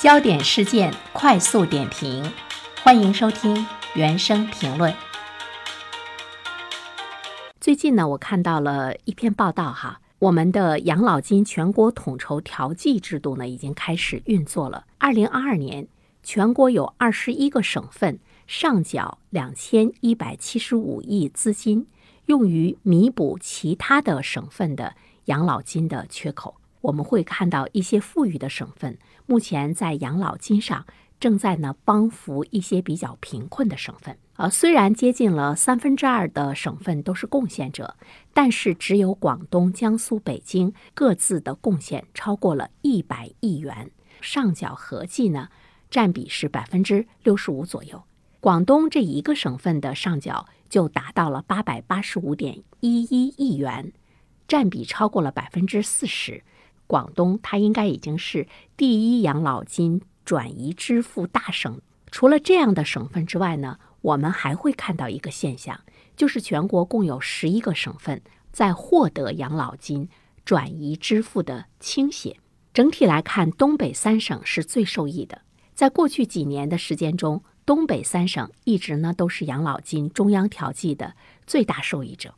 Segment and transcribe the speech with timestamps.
[0.00, 2.24] 焦点事件快速点评，
[2.82, 4.94] 欢迎收听原声评论。
[7.60, 14.86] 最近呢，我看到了一篇报道哈，我们的养老金全国统筹调剂制度呢已经开始运作了。
[14.96, 15.86] 二零二二年，
[16.22, 21.86] 全国有二十一个省份上缴两千一百七十五亿资金，
[22.24, 24.94] 用于弥补其他的省份的
[25.26, 26.54] 养老金的缺口。
[26.82, 30.86] 我们会看到一些富裕的省份，目前在养老金上
[31.18, 34.16] 正在呢帮扶一些比较贫困的省份。
[34.36, 37.96] 呃，虽然接近了三分之二的省份都是贡献者，
[38.32, 43.90] 但是只有广东、江苏、北京各自的贡献超过了一百亿元，
[44.22, 45.50] 上缴合计呢
[45.90, 48.02] 占比是百分之六十五左右。
[48.40, 53.92] 广东这一个省份的上缴就达到了八百八十五点一一亿元，
[54.48, 56.42] 占比超过了百分之四十。
[56.90, 61.80] 广东，它应该已经是第一养老金转移支付大省。
[62.10, 65.78] 除了这样的省份之外呢，我们还会看到一个现象，
[66.16, 70.08] 就是全国共有十一个省份在获得养老金
[70.44, 72.36] 转移支付的倾斜。
[72.74, 75.42] 整体来看，东北三省是最受益的。
[75.72, 81.14] 在过去几年的时间中，东北三省一直呢都是养老金中央调剂的
[81.46, 82.34] 最大受益者。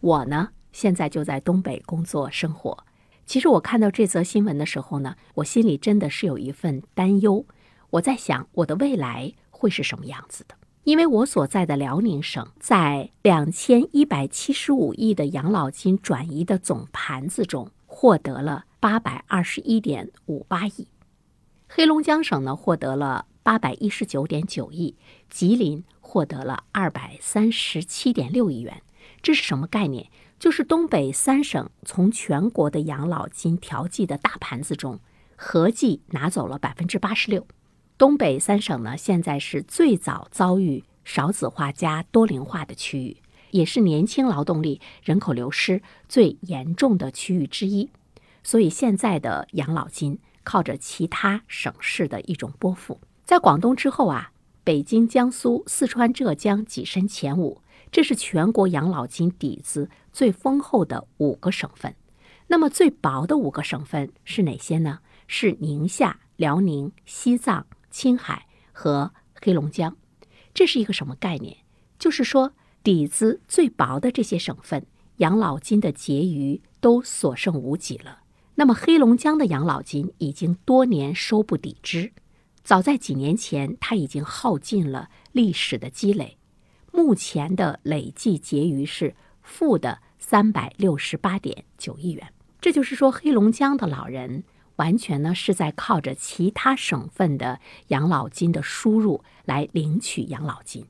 [0.00, 2.86] 我呢，现在就在东北工作生活。
[3.24, 7.46] 其实我看到这则新闻的时候呢，我心里真的是有一份担忧。
[7.90, 10.54] 我在想，我的未来会是什么样子的？
[10.84, 20.88] 因为我所在的辽宁省在两千一百七十五亿的养老金转移的总盘子中，获得了八百二十一点五八亿；
[21.68, 24.96] 黑龙江省呢，获得了八百一十九点九亿；
[25.30, 28.82] 吉林获得了二百三十七点六亿元。
[29.22, 30.06] 这是什么概念？
[30.38, 34.98] 就是东北三省从全国的养老金调剂的大盘子中，
[35.36, 37.46] 合计拿走了百分之八十六。
[37.96, 43.18] 东北三省呢，现在是最早遭遇少子化加多龄化的区域，
[43.52, 47.88] 也是年轻劳动力人口流失最严重的区域之一。
[48.42, 54.32] 所以现在的养老金靠着其他省市的一种拨付，在广东之后啊，
[54.64, 57.61] 北京、江苏、四川、浙江跻身前五。
[57.92, 61.94] 这是全国养老金底子最丰厚的五个省份，
[62.46, 65.00] 那么最薄的五个省份是哪些呢？
[65.28, 69.94] 是宁夏、辽宁、西藏、青海和黑龙江。
[70.54, 71.54] 这是一个什么概念？
[71.98, 74.86] 就是说底子最薄的这些省份，
[75.18, 78.20] 养老金的结余都所剩无几了。
[78.54, 82.12] 那么黑龙江的养老金已经多年收不抵支，
[82.64, 86.38] 早在几年前，它已经耗尽了历史的积累。
[86.92, 94.44] 目前的累计结余是负的三百六十八点九亿元，这就是说，黑龙江的老人
[94.76, 97.58] 完全呢是在靠着其他省份的
[97.88, 100.86] 养老金的输入来领取养老金。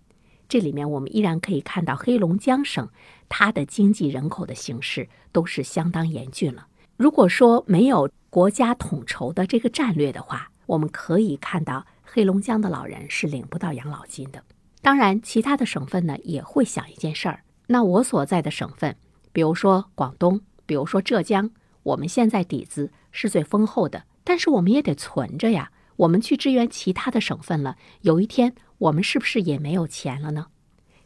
[0.49, 2.87] 这里面我们依然可以看到，黑龙江省
[3.29, 6.67] 它的经济人口的形势都是相当严峻了。
[6.97, 14.43] 如果说没有国家统筹的这个战略的话，我们可以看到黑龙江的老人是领不到养老金的。
[14.83, 17.45] 当然，其他的省份呢也会想一件事儿。
[17.69, 18.97] 那我所在的省份，
[19.33, 21.51] 比如说广东，比如说浙江，
[21.85, 25.71] 我们现在底子是最丰厚的，但是我们也得存着呀。
[25.97, 30.49] 我们去支援其他的省份了，有一天我们是不是也没有钱了呢？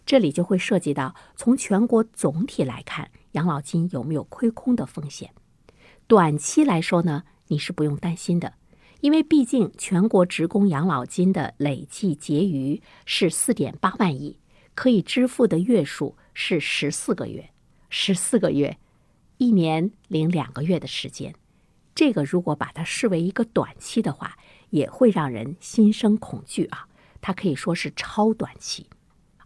[0.06, 5.30] 这里就会涉及到从全国总体来看，养老金有没有亏空的风险。
[6.06, 8.54] 短期来说呢，你是不用担心的。
[9.00, 14.38] 因为毕竟全国职工养老金的累计结余是四点八万亿，
[14.74, 17.50] 可以支付的月数是十四个月，
[17.90, 18.78] 十四个月，
[19.36, 21.34] 一年零两个月的时间。
[21.94, 24.36] 这个如果把它视为一个短期的话，
[24.70, 26.88] 也会让人心生恐惧啊！
[27.20, 28.86] 它可以说是超短期，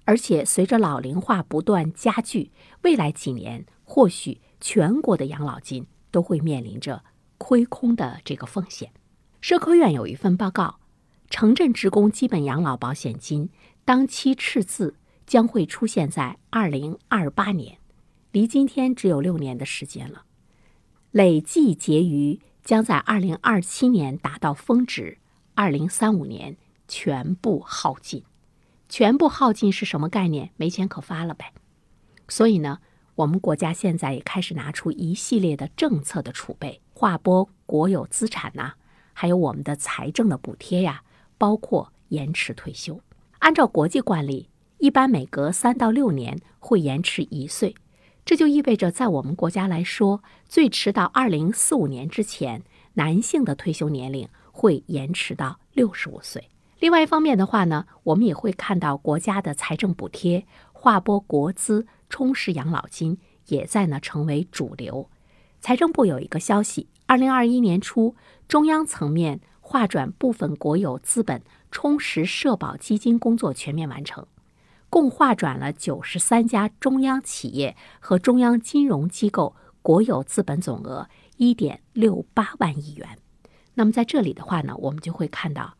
[0.05, 2.51] 而且随着老龄化不断加剧，
[2.83, 7.05] 未来几年或许全国的养老金都会面临着
[7.39, 8.91] 亏空的这个风险。
[9.41, 10.81] 社科院有一份报告，
[11.31, 13.49] 城镇职工基本养老保险金
[13.87, 14.97] 当期赤字
[15.27, 17.79] 将会出现在二零二八年，
[18.33, 20.25] 离今天只有六年的时间了。
[21.11, 25.17] 累计结余将在二零二七年达到峰值，
[25.55, 28.23] 二零三五年全部耗尽。
[28.91, 30.51] 全部耗尽是什么概念？
[30.57, 31.55] 没钱可发了呗。
[32.29, 32.81] 所以呢，
[33.15, 38.75] 我们国家现在也开始拿出一系列的政策的储备，划拨国有资产呐。
[39.21, 41.03] 还有我们的财政的补贴呀，
[41.37, 42.99] 包括延迟退休。
[43.41, 47.75] 按照国际惯例，一般每隔三到六年会延迟一岁，
[48.25, 52.63] 这就意味着在我们国家来说，最迟到二零四五年之前，
[52.95, 56.49] 男性的退休年龄会延迟到六十五岁。
[56.79, 63.19] 另外一方面的话呢，我们也会看到国家的财政补贴、划拨国资充实养老金
[63.49, 65.11] 也在呢成为主流。
[65.61, 68.15] 财政部有一个消息，二零二一年初，
[68.47, 71.43] 中央层面划转部分国有资本
[71.73, 74.25] 充实社保基金工作全面完成，
[74.89, 83.19] 共划转了九十三家中央企业和中央金融机构国有资本总额一点六八万亿元。
[83.75, 85.75] 那么在这里的话呢，我们就会看到。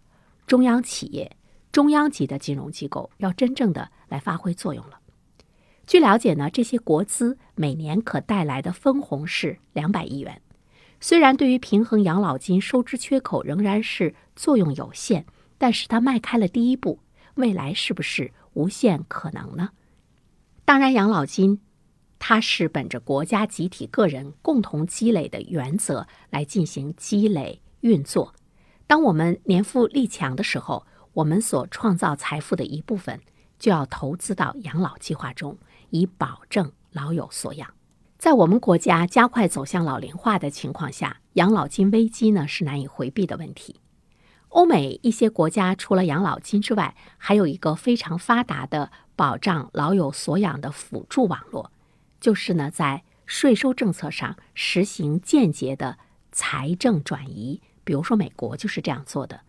[0.49, 1.37] 中央企业、
[1.71, 4.99] 中央级的金融机构要真正的来发挥作用了。
[5.87, 10.43] 据了解呢，这些国资每年可带来的分红是两百亿元。
[11.01, 15.25] 虽然对于平衡养老金收支缺口仍然是作用有限，
[15.57, 17.01] 但是它迈开了第一步，
[17.37, 19.71] 未来是不是无限可能呢？
[20.65, 21.61] 当然，养老金
[22.19, 28.35] 它是本着国家、集体、个人共同积累的原则来进行积累运作。
[28.87, 33.19] 当我们年富力强的时候，我们所创造财富的一部分
[33.59, 35.57] 就要投资到养老计划中，
[35.89, 37.80] 以保证老有所养。
[38.21, 43.77] 在我们国家加快走向老龄化的情况下，养老金危机呢是难以回避的问题。
[44.51, 51.71] 欧美一些国家除了养老金之外，还有一个非常发达的保障老有所养的辅助网络，
[52.21, 55.97] 就是呢在税收政策上实行间接的
[56.31, 57.63] 财政转移。
[57.85, 59.41] 比如说，美国就是这样做的。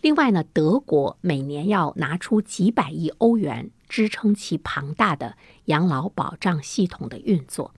[0.00, 5.36] 另外呢，德国每年要拿出几百亿欧元支撑其庞大的
[5.66, 7.72] 养老保障系统的运作。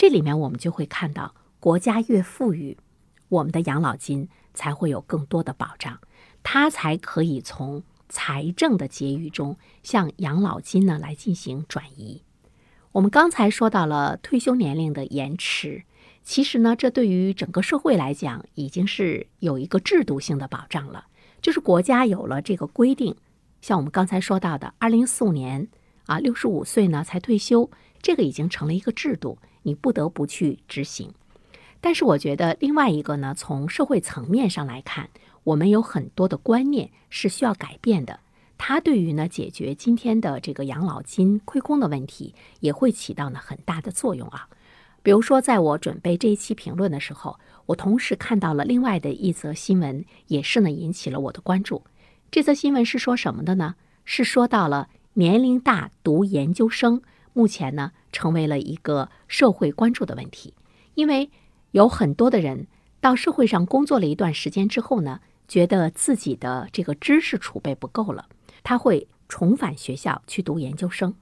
[0.00, 2.78] 这里面我们就会看到，国家越富裕，
[3.28, 6.00] 我们的养老金才会有更多的保障，
[6.42, 12.22] 它才可以从财政的结余中向养老金呢来进行转移。
[12.92, 15.82] 我们刚才说到了退休年龄的延迟。
[16.22, 21.08] 其实呢，这对于整个社会来讲，已经是有一个制度性的保障了。
[21.42, 23.14] 就是国家有了这个规定，
[23.60, 25.68] 像我们刚才说到的，二零四五年
[26.06, 27.70] 啊，六十五岁呢才退休，
[28.00, 31.12] 这个已经成了一个制度，你不得不去执行。
[31.80, 35.08] 但是我觉得另外一个呢，从社会层面上来看，
[35.44, 38.20] 我们有很多的观念是需要改变的。
[38.58, 44.48] 它对于呢解决今天的这个养老金亏空的问题，也会起到呢很大的作用啊。
[45.02, 51.82] 比如说，在我准备这一期评论的时候，我同时看到了另外的一则新闻，也是呢引起了我的关注。
[52.30, 53.76] 这则新闻是说什么的呢？
[54.04, 57.00] 是说到了年龄大读研究生，
[57.32, 60.54] 目前呢成为了一个社会关注的问题。
[60.94, 61.30] 因为
[61.70, 62.66] 有很多的人
[63.00, 68.28] 到社会上工作了一段时间之后呢，觉得自己的这个知识储备不够了，
[68.62, 71.14] 他会重返学校去读研究生。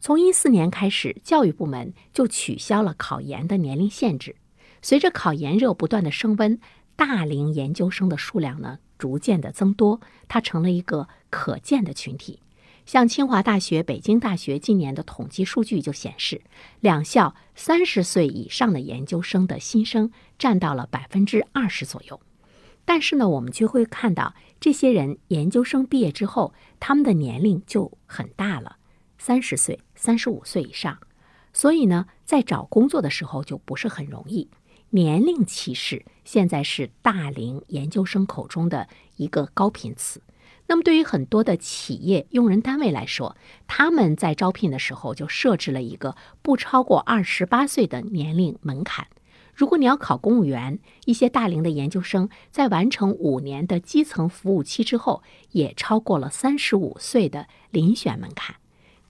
[0.00, 4.34] 从一四年开始，教育部门就取消了考研的年龄限制。
[4.80, 6.58] 随着考研热不断的升温，
[6.96, 12.40] 大龄研究生的数量呢逐渐的增多，它成了一个可见的群体。
[12.84, 16.42] 像清华大学、北京大学今年的统计数据就显示，
[16.80, 22.20] 两校三十岁以上的研究生的新生占到了百分之二十左右。
[22.84, 28.76] 但是呢，我们却会看到，这些人研究生毕业之后，他们的年龄就很大了。
[29.18, 30.98] 三十岁、三十五岁以上，
[31.52, 34.48] 所以呢，在找工作的时候就不是很容易。
[34.90, 40.20] 年龄歧视现在是大龄研究生口中的一个高频词。
[40.72, 43.36] 那么，对于很多的企业用人单位来说，
[43.66, 49.06] 他们在招聘的时候就设置了一个不超过二十八岁的年龄门槛。
[49.52, 58.56] 如果你要考公务员，一些大龄的研究生在完成五年的基层服务期之后，也超过了三十五岁的遴选门槛。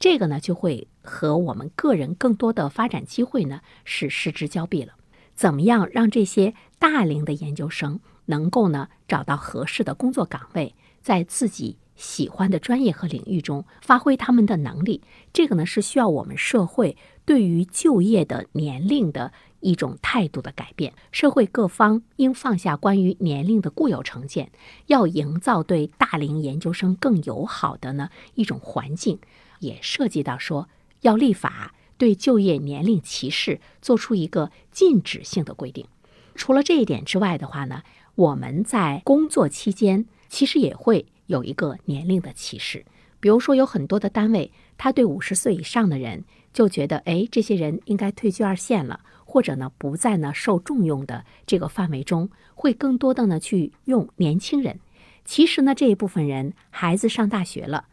[0.00, 4.94] 这个呢，就会和我们个人更多的发展机会呢是失之交臂了。
[5.36, 15.02] 怎么样让这些大龄的研究生能够呢找到合适的工作岗位，在自己喜欢的专业和领域中发挥他们的能力？
[15.32, 20.94] 这个呢是需要我们社会对于就业的年龄的一种态度的改变。
[21.10, 24.50] 社会各方应放下关于年龄的固有成见，
[24.86, 29.18] 要营造对大龄研究生更友好的呢一种环境。
[29.60, 30.68] 也涉及到说
[31.02, 35.86] 要立法对就业年龄歧视做出一个禁止性的规定。
[36.34, 37.82] 除了这一点之外的话呢，
[38.16, 42.86] 我们在工作期间其实也会有一个年龄的歧视。
[43.20, 46.24] 比如说，有很多的单位，他对五十岁以上的人
[46.54, 54.80] 就觉得，哎，这些人应该退居二线了，或者呢不在呢受重用的这个范围中，会更多的呢去用年轻人。
[55.26, 57.84] 其实呢，这一部分人孩子上大学了。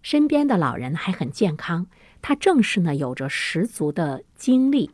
[0.00, 1.88] 身边的老人还很健康，
[2.22, 4.92] 他正是呢有着十足的精力、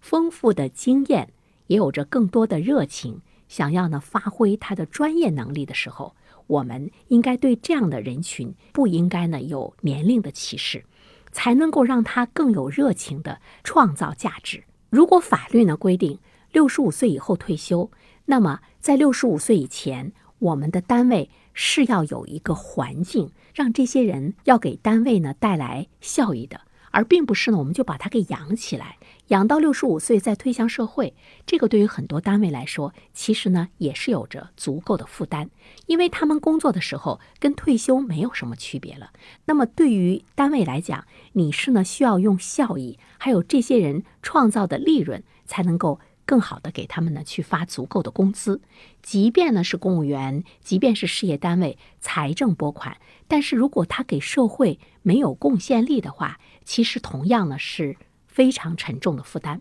[0.00, 1.30] 丰富的经验，
[1.66, 6.16] 也有着更多的热情，想要呢发挥他的专业能力的时候，
[6.48, 10.84] 我们应该对这样的人群不应该呢有年龄的歧视，
[11.30, 14.64] 才能够让他更有热情的创造价值。
[14.90, 16.18] 如果法律呢规定
[16.50, 17.90] 六十五岁以后退休，
[18.24, 26.62] 那么在六十五岁以前，我们的单位是要有一个环境，让这些人要给单位呢带来效益的。
[26.90, 28.96] 而并不是呢，我们就把他给养起来，
[29.28, 31.14] 养到六十五岁再推向社会。
[31.46, 35.48] 这个对于很多单位来说，其实呢也是有着足够的负担，
[35.86, 39.12] 因为他们工作的时候跟退休没有什么区别了。
[39.46, 46.00] 那么对于单位来讲，你是呢需要用效益，还有这些人创造的利润，才能够。
[46.28, 48.60] 更好的给他们呢去发足够的工资，
[49.00, 57.96] 即便呢是公务员，即便是事业单位财政拨款，但是如果他给社会没有贡献力的话，其实同样呢是
[58.38, 59.60] 非常沉重的负担。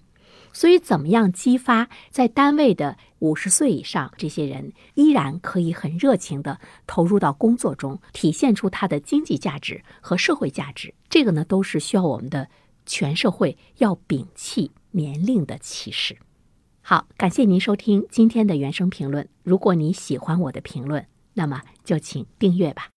[0.53, 10.93] 所以，怎么样激发在单位的五十岁以上这些人依然可以很热情的投入到工作中，体现出他的经济价值和社会价值？
[11.09, 12.49] 这个呢都是需要我们的
[12.85, 16.15] 全社会要摒弃年龄的歧视。
[16.81, 19.27] 好，感谢您收听今天的原声评论。
[19.43, 22.89] 如果你喜欢我的评论，那么就请订阅吧。